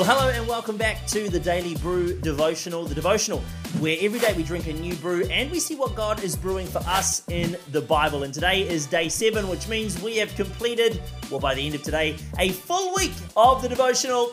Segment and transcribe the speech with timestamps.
[0.00, 2.86] Well, hello and welcome back to the Daily Brew Devotional.
[2.86, 3.40] The Devotional,
[3.80, 6.66] where every day we drink a new brew and we see what God is brewing
[6.66, 8.22] for us in the Bible.
[8.22, 11.82] And today is day seven, which means we have completed, well, by the end of
[11.82, 14.32] today, a full week of the Devotional.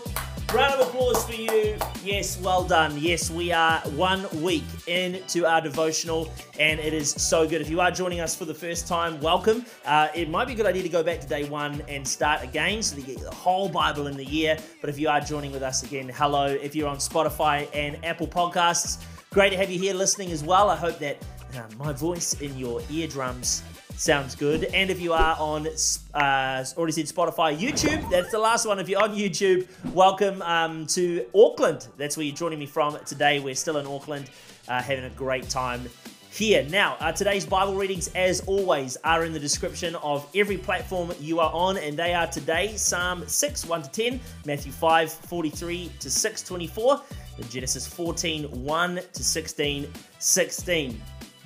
[0.53, 1.77] Round of applause for you.
[2.03, 2.97] Yes, well done.
[2.97, 7.59] Yes, we are one week into our devotional, and it is so good.
[7.59, 9.65] If you are joining us for the first time, welcome.
[9.85, 12.43] Uh, it might be a good idea to go back to day one and start
[12.43, 14.57] again so that you get the whole Bible in the year.
[14.79, 16.45] But if you are joining with us again, hello.
[16.45, 20.69] If you're on Spotify and Apple Podcasts, great to have you here listening as well.
[20.69, 21.17] I hope that
[21.55, 23.63] uh, my voice in your eardrums
[23.97, 24.65] Sounds good.
[24.65, 25.67] And if you are on,
[26.13, 28.77] uh, already said Spotify, YouTube, that's the last one.
[28.77, 31.87] If you're on YouTube, welcome um, to Auckland.
[31.97, 33.39] That's where you're joining me from today.
[33.39, 34.29] We're still in Auckland,
[34.67, 35.89] uh, having a great time
[36.29, 36.63] here.
[36.69, 41.39] Now, uh, today's Bible readings, as always, are in the description of every platform you
[41.39, 46.11] are on, and they are today Psalm 6, 1 to 10, Matthew 5, 43 to
[46.11, 47.01] 6, 24,
[47.49, 51.01] Genesis 14, 1 to 16, 16.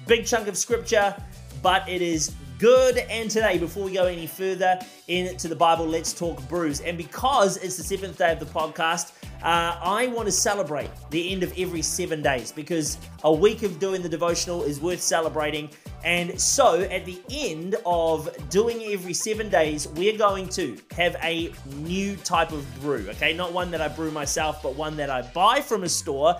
[0.05, 1.15] Big chunk of scripture
[1.61, 2.31] but it is
[2.61, 2.99] good.
[3.09, 6.79] And today, before we go any further into the Bible, let's talk brews.
[6.81, 11.33] And because it's the seventh day of the podcast, uh, I want to celebrate the
[11.33, 15.71] end of every seven days because a week of doing the devotional is worth celebrating.
[16.03, 21.51] And so, at the end of doing every seven days, we're going to have a
[21.77, 23.07] new type of brew.
[23.09, 26.39] Okay, not one that I brew myself, but one that I buy from a store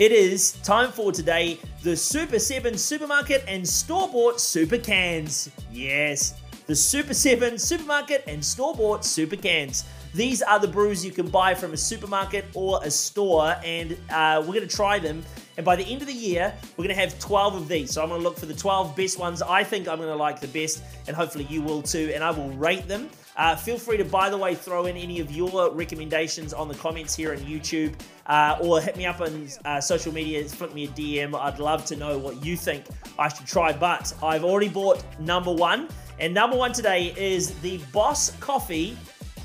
[0.00, 5.50] it is time for today the Super 7 supermarket and store bought super cans.
[5.70, 9.84] Yes, the Super 7 supermarket and store bought super cans.
[10.14, 14.40] These are the brews you can buy from a supermarket or a store, and uh,
[14.40, 15.22] we're going to try them.
[15.58, 17.90] And by the end of the year, we're going to have 12 of these.
[17.90, 20.16] So I'm going to look for the 12 best ones I think I'm going to
[20.16, 23.10] like the best, and hopefully you will too, and I will rate them.
[23.40, 26.74] Uh, feel free to, by the way, throw in any of your recommendations on the
[26.74, 27.94] comments here on YouTube
[28.26, 31.34] uh, or hit me up on uh, social media, flick me a DM.
[31.34, 32.84] I'd love to know what you think
[33.18, 33.72] I should try.
[33.72, 38.94] But I've already bought number one, and number one today is the Boss Coffee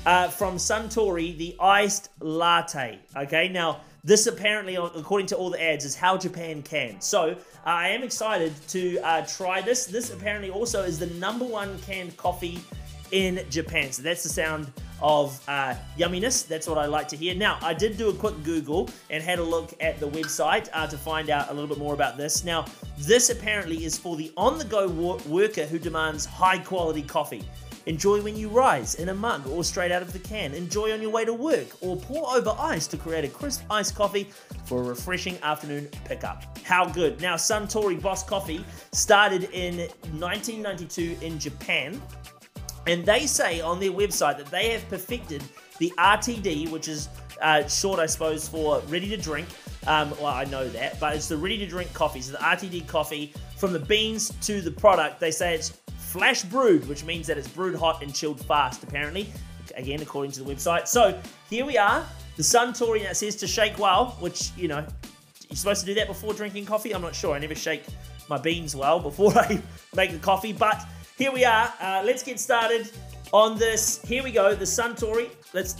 [0.04, 2.98] uh, from Suntory, the iced latte.
[3.16, 7.00] Okay, now this apparently, according to all the ads, is how Japan can.
[7.00, 9.86] So uh, I am excited to uh, try this.
[9.86, 12.60] This apparently also is the number one canned coffee
[13.12, 13.92] in Japan.
[13.92, 16.46] So that's the sound of uh, yumminess.
[16.46, 17.34] That's what I like to hear.
[17.34, 20.86] Now, I did do a quick Google and had a look at the website uh,
[20.86, 22.44] to find out a little bit more about this.
[22.44, 22.64] Now,
[22.98, 27.44] this apparently is for the on the go wor- worker who demands high quality coffee.
[27.86, 30.52] Enjoy when you rise in a mug or straight out of the can.
[30.54, 33.94] Enjoy on your way to work or pour over ice to create a crisp iced
[33.94, 34.24] coffee
[34.64, 36.58] for a refreshing afternoon pickup.
[36.64, 37.20] How good.
[37.20, 39.88] Now, Suntory Boss Coffee started in
[40.18, 42.02] 1992 in Japan
[42.86, 45.42] and they say on their website that they have perfected
[45.78, 47.08] the RTD, which is
[47.40, 49.48] uh, short, I suppose, for ready to drink.
[49.86, 52.20] Um, well, I know that, but it's the ready to drink coffee.
[52.20, 56.88] So the RTD coffee, from the beans to the product, they say it's flash brewed,
[56.88, 59.32] which means that it's brewed hot and chilled fast, apparently.
[59.76, 60.88] Again, according to the website.
[60.88, 61.20] So
[61.50, 62.06] here we are.
[62.36, 64.86] The Suntory that says to shake well, which, you know,
[65.48, 66.94] you're supposed to do that before drinking coffee.
[66.94, 67.34] I'm not sure.
[67.34, 67.84] I never shake
[68.28, 69.60] my beans well before I
[69.94, 71.72] make the coffee, but here we are.
[71.80, 72.90] Uh, let's get started
[73.32, 74.00] on this.
[74.02, 74.54] Here we go.
[74.54, 75.30] The Suntory.
[75.52, 75.76] Let's.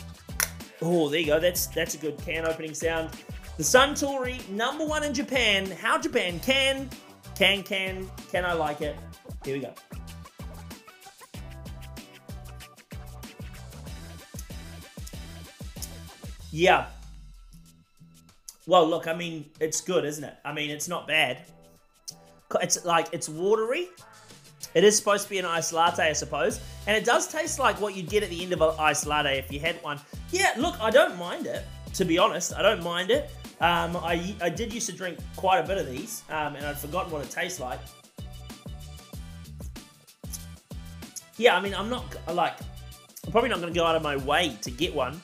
[0.82, 1.40] Oh, there you go.
[1.40, 3.10] That's that's a good can opening sound.
[3.56, 5.70] The Suntory, number one in Japan.
[5.70, 6.90] How Japan can,
[7.34, 8.96] can, can, can I like it?
[9.44, 9.72] Here we go.
[16.50, 16.86] Yeah.
[18.66, 20.34] Well, look, I mean, it's good, isn't it?
[20.44, 21.38] I mean, it's not bad.
[22.60, 23.88] It's like, it's watery.
[24.76, 26.60] It is supposed to be an iced latte, I suppose.
[26.86, 29.38] And it does taste like what you'd get at the end of an iced latte
[29.38, 29.98] if you had one.
[30.30, 31.64] Yeah, look, I don't mind it,
[31.94, 32.52] to be honest.
[32.54, 33.30] I don't mind it.
[33.62, 36.76] Um, I, I did used to drink quite a bit of these, um, and I'd
[36.76, 37.80] forgotten what it tastes like.
[41.38, 42.04] Yeah, I mean, I'm not,
[42.34, 42.58] like,
[43.24, 45.18] I'm probably not going to go out of my way to get one.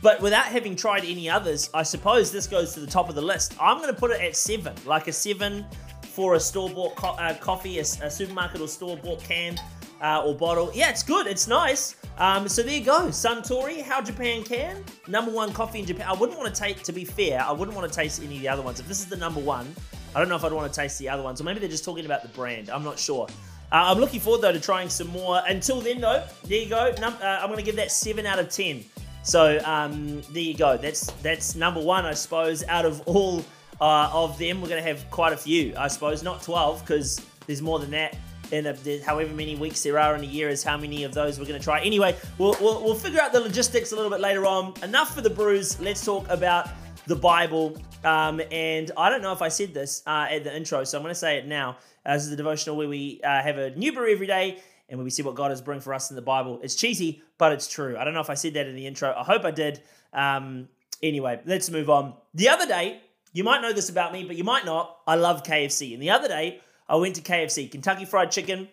[0.00, 3.22] But without having tried any others, I suppose this goes to the top of the
[3.22, 3.54] list.
[3.60, 5.66] I'm going to put it at 7, like a 7
[6.10, 9.58] for a store-bought co uh, coffee, a, a, supermarket or store-bought can
[10.02, 10.70] uh, or bottle.
[10.74, 11.26] Yeah, it's good.
[11.26, 11.96] It's nice.
[12.18, 13.06] Um, so there you go.
[13.08, 14.84] Suntory, how Japan can.
[15.08, 16.06] Number one coffee in Japan.
[16.08, 18.42] I wouldn't want to take, to be fair, I wouldn't want to taste any of
[18.42, 18.80] the other ones.
[18.80, 19.74] If this is the number one,
[20.14, 21.40] I don't know if I'd want to taste the other ones.
[21.40, 22.68] Or maybe they're just talking about the brand.
[22.68, 23.26] I'm not sure.
[23.72, 25.40] Uh, I'm looking forward, though, to trying some more.
[25.48, 26.92] Until then, though, there you go.
[27.00, 28.84] Num uh, I'm going to give that 7 out of 10.
[29.22, 30.76] So um, there you go.
[30.76, 33.44] That's that's number one, I suppose, out of all
[33.80, 34.60] uh, of them.
[34.60, 36.22] We're going to have quite a few, I suppose.
[36.22, 38.16] Not 12, because there's more than that
[38.52, 41.38] in a, however many weeks there are in a year is how many of those
[41.38, 41.80] we're going to try.
[41.80, 44.74] Anyway, we'll, we'll, we'll figure out the logistics a little bit later on.
[44.82, 45.80] Enough for the brews.
[45.80, 46.68] Let's talk about
[47.06, 47.76] the Bible.
[48.04, 51.02] Um, and I don't know if I said this uh, at the intro, so I'm
[51.02, 51.78] going to say it now.
[52.04, 54.98] Uh, this is the devotional where we uh, have a new brew every day and
[54.98, 56.58] where we see what God has bring for us in the Bible.
[56.62, 57.96] It's cheesy, but it's true.
[57.96, 59.14] I don't know if I said that in the intro.
[59.16, 59.80] I hope I did.
[60.12, 60.68] Um,
[61.02, 62.14] anyway, let's move on.
[62.34, 63.00] The other day,
[63.32, 64.98] you might know this about me, but you might not.
[65.06, 65.94] I love KFC.
[65.94, 68.68] And the other day, I went to KFC, Kentucky Fried Chicken.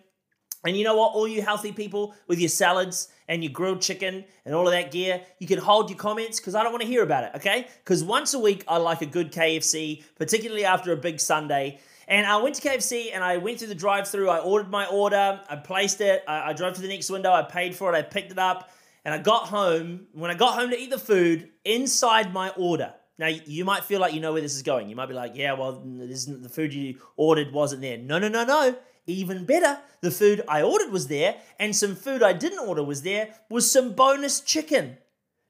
[0.66, 1.14] And you know what?
[1.14, 4.92] All you healthy people with your salads and your grilled chicken and all of that
[4.92, 7.68] gear, you can hold your comments because I don't want to hear about it, okay?
[7.84, 11.80] Because once a week, I like a good KFC, particularly after a big Sunday.
[12.08, 14.30] And I went to KFC and I went through the drive through.
[14.30, 17.44] I ordered my order, I placed it, I, I drove to the next window, I
[17.44, 18.72] paid for it, I picked it up,
[19.06, 20.08] and I got home.
[20.14, 24.00] When I got home to eat the food, inside my order, now, you might feel
[24.00, 24.90] like you know where this is going.
[24.90, 27.98] You might be like, yeah, well, the food you ordered wasn't there.
[27.98, 28.76] No, no, no, no.
[29.08, 33.02] Even better, the food I ordered was there, and some food I didn't order was
[33.02, 34.98] there, was some bonus chicken.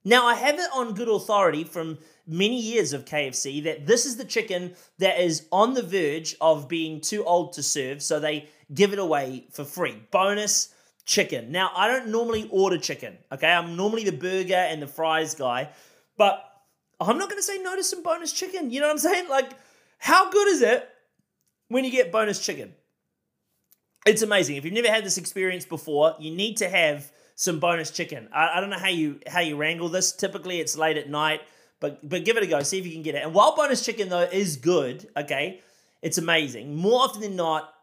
[0.06, 4.16] Now, I have it on good authority from many years of KFC that this is
[4.16, 8.48] the chicken that is on the verge of being too old to serve, so they
[8.74, 10.02] give it away for free.
[10.12, 10.74] Bonus
[11.06, 11.52] chicken.
[11.52, 13.52] Now, I don't normally order chicken, okay?
[13.52, 15.70] I'm normally the burger and the fries guy,
[16.18, 16.47] but
[17.00, 18.72] I'm not going to say no to some bonus chicken.
[18.72, 19.30] You know what I'm saying?
[19.30, 19.52] Like,
[20.00, 20.88] how good is it
[21.70, 22.74] when you get bonus chicken?
[24.06, 24.56] It's amazing.
[24.56, 28.30] If you've never had this experience before, you need to have some bonus chicken.
[28.34, 30.12] I, I don't know how you how you wrangle this.
[30.12, 31.42] Typically, it's late at night,
[31.80, 32.62] but but give it a go.
[32.64, 33.24] See if you can get it.
[33.24, 35.62] And while bonus chicken though is good, okay,
[36.02, 36.76] it's amazing.
[36.76, 37.74] More often than not,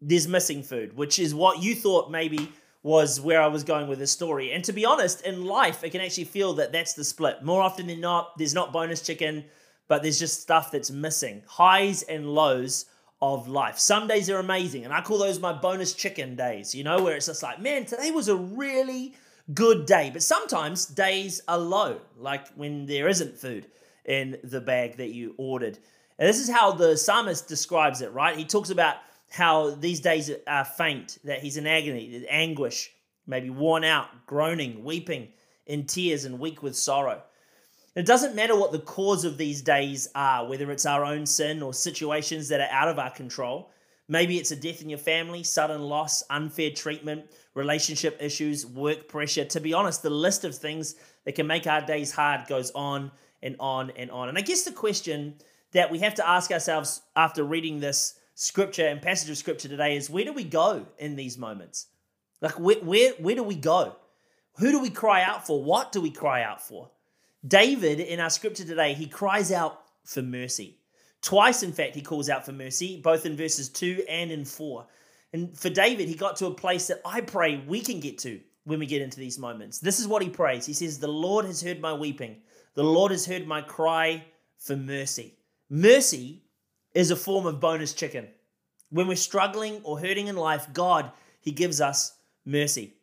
[0.00, 2.50] there's missing food, which is what you thought maybe
[2.82, 4.52] was where I was going with this story.
[4.52, 7.42] And to be honest, in life, I can actually feel that that's the split.
[7.42, 9.44] More often than not, there's not bonus chicken,
[9.88, 11.42] but there's just stuff that's missing.
[11.46, 12.86] Highs and lows
[13.20, 13.78] of life.
[13.78, 17.16] Some days are amazing, and I call those my bonus chicken days, you know, where
[17.16, 19.14] it's just like, man, today was a really
[19.54, 20.10] good day.
[20.12, 23.66] But sometimes days are low, like when there isn't food
[24.04, 25.78] in the bag that you ordered.
[26.18, 28.36] And this is how the psalmist describes it, right?
[28.36, 28.96] He talks about
[29.30, 32.90] how these days are faint, that he's in agony, anguish,
[33.26, 35.28] maybe worn out, groaning, weeping
[35.66, 37.22] in tears, and weak with sorrow.
[37.94, 41.62] It doesn't matter what the cause of these days are, whether it's our own sin
[41.62, 43.70] or situations that are out of our control.
[44.08, 49.44] Maybe it's a death in your family, sudden loss, unfair treatment, relationship issues, work pressure.
[49.44, 50.94] To be honest, the list of things
[51.24, 53.10] that can make our days hard goes on
[53.42, 54.28] and on and on.
[54.28, 55.34] And I guess the question
[55.72, 59.96] that we have to ask ourselves after reading this scripture and passage of scripture today
[59.96, 61.86] is where do we go in these moments?
[62.40, 63.96] Like, where, where, where do we go?
[64.58, 65.60] Who do we cry out for?
[65.60, 66.88] What do we cry out for?
[67.44, 70.78] David, in our scripture today, he cries out for mercy.
[71.20, 74.86] Twice, in fact, he calls out for mercy, both in verses 2 and in 4.
[75.32, 78.40] And for David, he got to a place that I pray we can get to
[78.62, 79.80] when we get into these moments.
[79.80, 80.64] This is what he prays.
[80.64, 82.36] He says, The Lord has heard my weeping,
[82.74, 84.24] the Lord has heard my cry
[84.58, 85.34] for mercy.
[85.68, 86.44] Mercy
[86.94, 88.28] is a form of bonus chicken.
[88.90, 92.14] When we're struggling or hurting in life, God, He gives us
[92.44, 92.94] mercy.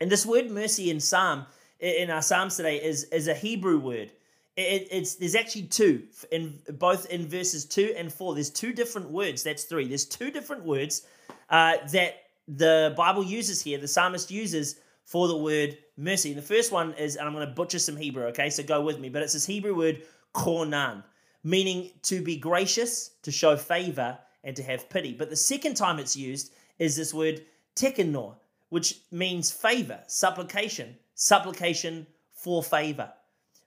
[0.00, 1.46] And this word mercy in Psalm,
[1.80, 4.12] in our Psalms today, is, is a Hebrew word.
[4.56, 8.34] It, it's there's actually two in both in verses two and four.
[8.34, 9.42] There's two different words.
[9.42, 9.86] That's three.
[9.86, 11.02] There's two different words
[11.50, 12.14] uh, that
[12.48, 13.76] the Bible uses here.
[13.76, 16.30] The psalmist uses for the word mercy.
[16.30, 18.24] And the first one is, and I'm going to butcher some Hebrew.
[18.28, 19.10] Okay, so go with me.
[19.10, 20.02] But it's this Hebrew word
[20.34, 21.04] kornan
[21.46, 25.12] meaning to be gracious, to show favor, and to have pity.
[25.12, 27.44] But the second time it's used is this word
[27.76, 28.34] tekenor,
[28.70, 33.12] which means favor, supplication, supplication for favor.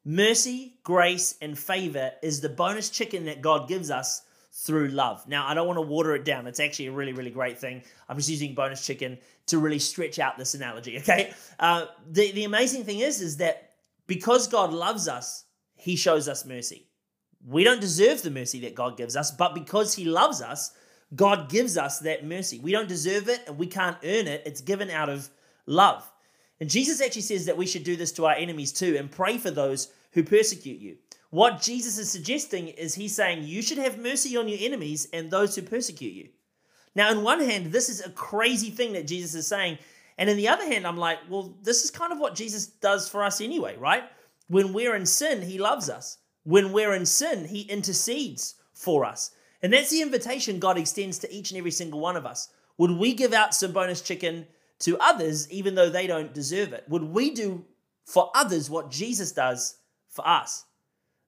[0.03, 5.25] Mercy, grace, and favor is the bonus chicken that God gives us through love.
[5.25, 6.47] Now, I don't want to water it down.
[6.47, 7.81] It's actually a really, really great thing.
[8.09, 11.31] I'm just using bonus chicken to really stretch out this analogy, okay?
[11.57, 13.71] Uh, the, the amazing thing is, is that
[14.05, 15.45] because God loves us,
[15.75, 16.88] he shows us mercy.
[17.45, 20.71] We don't deserve the mercy that God gives us, but because He loves us,
[21.15, 22.59] God gives us that mercy.
[22.59, 24.43] We don't deserve it and we can't earn it.
[24.45, 25.29] It's given out of
[25.65, 26.09] love.
[26.59, 29.37] And Jesus actually says that we should do this to our enemies too and pray
[29.37, 30.97] for those who persecute you.
[31.29, 35.29] What Jesus is suggesting is He's saying you should have mercy on your enemies and
[35.29, 36.29] those who persecute you.
[36.95, 39.77] Now, on one hand, this is a crazy thing that Jesus is saying.
[40.17, 43.07] And in the other hand, I'm like, well, this is kind of what Jesus does
[43.07, 44.03] for us anyway, right?
[44.47, 46.17] When we're in sin, He loves us.
[46.43, 49.31] When we're in sin, He intercedes for us.
[49.61, 52.49] And that's the invitation God extends to each and every single one of us.
[52.77, 54.47] Would we give out some bonus chicken
[54.79, 56.85] to others even though they don't deserve it?
[56.87, 57.65] Would we do
[58.05, 59.75] for others what Jesus does
[60.07, 60.65] for us?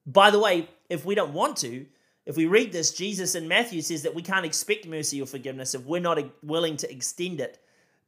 [0.06, 1.86] By the way, if we don't want to,
[2.24, 5.74] if we read this, Jesus in Matthew says that we can't expect mercy or forgiveness
[5.74, 7.58] if we're not willing to extend it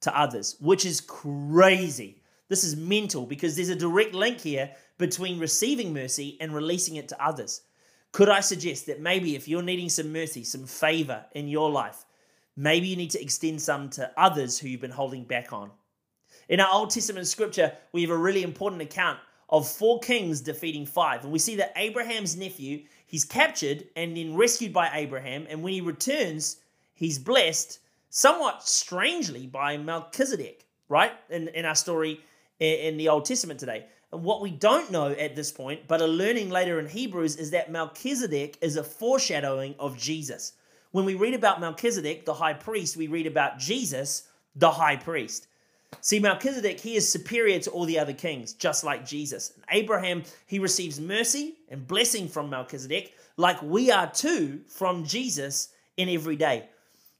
[0.00, 2.22] to others, which is crazy.
[2.48, 7.08] This is mental because there's a direct link here between receiving mercy and releasing it
[7.08, 7.62] to others.
[8.12, 12.04] Could I suggest that maybe if you're needing some mercy, some favor in your life,
[12.56, 15.70] maybe you need to extend some to others who you've been holding back on?
[16.48, 20.86] In our Old Testament scripture, we have a really important account of four kings defeating
[20.86, 21.24] five.
[21.24, 25.46] And we see that Abraham's nephew, he's captured and then rescued by Abraham.
[25.48, 26.58] And when he returns,
[26.94, 31.12] he's blessed somewhat strangely by Melchizedek, right?
[31.30, 32.20] In, in our story
[32.60, 33.86] in, the Old Testament today.
[34.12, 37.50] And what we don't know at this point, but are learning later in Hebrews, is
[37.50, 40.52] that Melchizedek is a foreshadowing of Jesus.
[40.92, 45.48] When we read about Melchizedek, the high priest, we read about Jesus, the high priest.
[46.00, 49.52] See, Melchizedek, he is superior to all the other kings, just like Jesus.
[49.56, 55.70] And Abraham, he receives mercy and blessing from Melchizedek, like we are too from Jesus
[55.96, 56.68] in every day.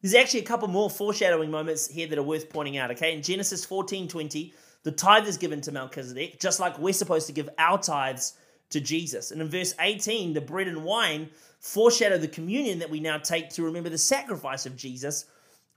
[0.03, 3.15] There's actually a couple more foreshadowing moments here that are worth pointing out, okay?
[3.15, 4.53] In Genesis 14 20,
[4.85, 8.35] the tithe is given to Melchizedek, just like we're supposed to give our tithes
[8.71, 9.31] to Jesus.
[9.31, 13.49] And in verse 18, the bread and wine foreshadow the communion that we now take
[13.51, 15.25] to remember the sacrifice of Jesus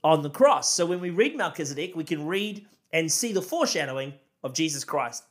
[0.03, 0.69] on the cross.
[0.71, 5.23] So when we read Melchizedek, we can read and see the foreshadowing of Jesus Christ.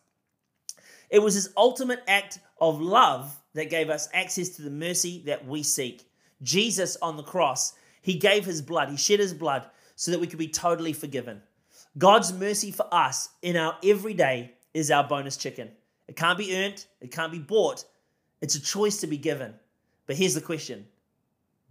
[1.10, 5.46] It was his ultimate act of love that gave us access to the mercy that
[5.46, 6.08] we seek.
[6.42, 10.26] Jesus on the cross, he gave his blood, he shed his blood so that we
[10.26, 11.42] could be totally forgiven.
[11.98, 15.70] God's mercy for us in our everyday is our bonus chicken.
[16.08, 17.84] It can't be earned, it can't be bought.
[18.40, 19.54] It's a choice to be given.
[20.06, 20.86] But here's the question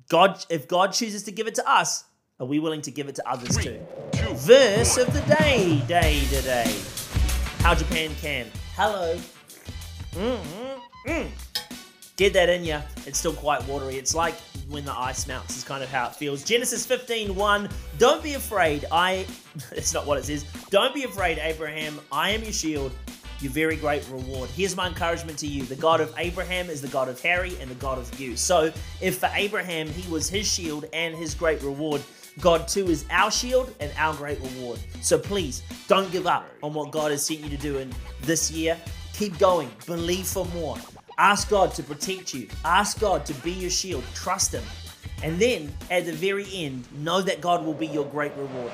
[0.10, 2.06] God, if God chooses to give it to us,
[2.40, 3.80] are we willing to give it to others too?
[4.34, 6.76] Verse of the day, day to day.
[7.60, 8.48] How Japan can.
[8.76, 9.18] Hello.
[10.12, 11.10] Mm-hmm.
[11.10, 11.45] Mm.
[12.16, 12.80] Get that in you.
[13.06, 13.96] It's still quite watery.
[13.96, 14.36] It's like
[14.70, 16.44] when the ice melts, is kind of how it feels.
[16.44, 17.70] Genesis 15 1.
[17.98, 18.86] Don't be afraid.
[18.92, 19.26] I.
[19.72, 20.44] It's not what it says.
[20.70, 22.00] Don't be afraid, Abraham.
[22.12, 22.92] I am your shield
[23.42, 24.50] your very great reward.
[24.52, 27.70] Here's my encouragement to you the God of Abraham is the God of Harry and
[27.70, 28.36] the God of you.
[28.36, 32.02] So, if for Abraham he was his shield and his great reward,
[32.40, 34.80] God too is our shield and our great reward.
[35.02, 38.52] So please don't give up on what God has sent you to do in this
[38.52, 38.78] year.
[39.14, 39.72] Keep going.
[39.86, 40.78] Believe for more.
[41.18, 42.48] Ask God to protect you.
[42.66, 44.04] Ask God to be your shield.
[44.14, 44.64] Trust Him.
[45.24, 48.72] And then at the very end, know that God will be your great reward.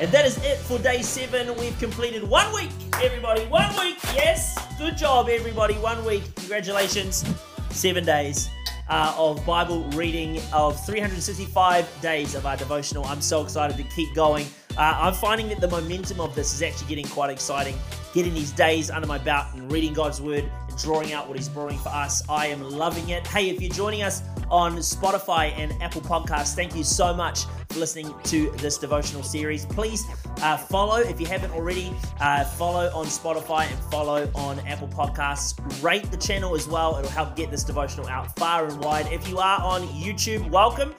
[0.00, 1.54] And that is it for day seven.
[1.56, 2.70] We've completed one week,
[3.02, 3.42] everybody.
[3.46, 3.98] One week.
[4.14, 4.58] Yes.
[4.78, 5.74] Good job, everybody.
[5.74, 6.22] One week.
[6.34, 7.24] Congratulations.
[7.70, 8.48] Seven days
[8.88, 13.04] uh, of Bible reading of 365 days of our devotional.
[13.04, 14.46] I'm so excited to keep going.
[14.76, 17.76] Uh, I'm finding that the momentum of this is actually getting quite exciting.
[18.12, 21.78] Getting these days under my belt and reading God's word drawing out what He's brewing
[21.78, 22.22] for us.
[22.28, 23.26] I am loving it.
[23.26, 27.78] Hey, if you're joining us on Spotify and Apple Podcasts, thank you so much for
[27.78, 29.64] listening to this devotional series.
[29.66, 30.04] Please
[30.42, 31.92] uh, follow if you haven't already.
[32.20, 35.82] Uh, follow on Spotify and follow on Apple Podcasts.
[35.82, 36.96] Rate the channel as well.
[36.98, 39.12] It'll help get this devotional out far and wide.
[39.12, 40.94] If you are on YouTube, welcome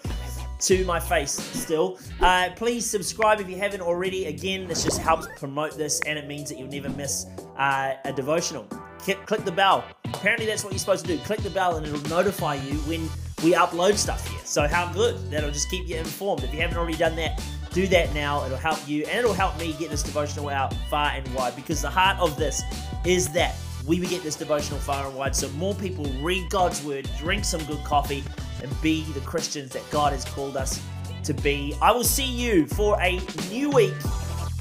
[0.59, 1.99] to my face still.
[2.19, 4.25] Uh, please subscribe if you haven't already.
[4.25, 8.13] Again, this just helps promote this and it means that you'll never miss uh, a
[8.13, 8.67] devotional.
[9.07, 9.85] Click, click the bell.
[10.03, 11.23] Apparently, that's what you're supposed to do.
[11.23, 13.03] Click the bell and it'll notify you when
[13.41, 14.41] we upload stuff here.
[14.43, 15.31] So, how good?
[15.31, 16.43] That'll just keep you informed.
[16.43, 18.45] If you haven't already done that, do that now.
[18.45, 21.81] It'll help you and it'll help me get this devotional out far and wide because
[21.81, 22.61] the heart of this
[23.05, 26.83] is that we would get this devotional far and wide so more people read God's
[26.83, 28.25] word, drink some good coffee,
[28.61, 30.83] and be the Christians that God has called us
[31.23, 31.73] to be.
[31.81, 33.93] I will see you for a new week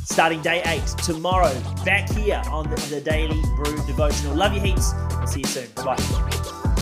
[0.06, 1.52] starting day eight tomorrow
[1.84, 4.34] back here on the, Daily Brew Devotional.
[4.34, 4.92] Love you heaps.
[4.94, 5.68] I'll see you soon.
[5.84, 5.96] Bye.